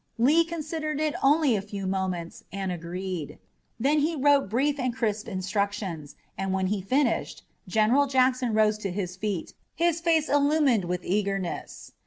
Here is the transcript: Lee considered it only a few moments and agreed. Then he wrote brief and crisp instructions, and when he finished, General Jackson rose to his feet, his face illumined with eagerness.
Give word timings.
Lee 0.17 0.43
considered 0.43 0.99
it 0.99 1.13
only 1.21 1.55
a 1.55 1.61
few 1.61 1.85
moments 1.85 2.43
and 2.51 2.71
agreed. 2.71 3.37
Then 3.79 3.99
he 3.99 4.15
wrote 4.15 4.49
brief 4.49 4.79
and 4.79 4.95
crisp 4.95 5.27
instructions, 5.27 6.15
and 6.35 6.51
when 6.51 6.65
he 6.73 6.81
finished, 6.81 7.43
General 7.67 8.07
Jackson 8.07 8.55
rose 8.55 8.79
to 8.79 8.89
his 8.89 9.15
feet, 9.15 9.53
his 9.75 10.01
face 10.01 10.27
illumined 10.27 10.85
with 10.85 11.05
eagerness. 11.05 11.91